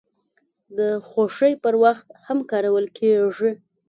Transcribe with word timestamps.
د 0.77 0.79
خوښۍ 1.09 1.53
پر 1.63 1.75
وخت 1.83 2.07
هم 2.25 2.37
کارول 2.51 2.85
کیږي. 2.97 3.51